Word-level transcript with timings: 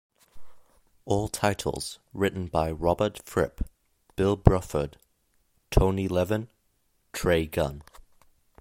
All 1.05 1.27
titles 1.27 1.99
written 2.11 2.47
by 2.47 2.71
Robert 2.71 3.19
Fripp, 3.23 3.69
Bill 4.15 4.35
Bruford, 4.35 4.93
Tony 5.69 6.07
Levin, 6.07 6.47
Trey 7.13 7.45
Gunn. 7.45 7.83